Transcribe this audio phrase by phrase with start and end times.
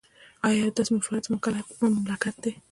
[0.41, 2.53] دا یو داسې منفرده مملکت دی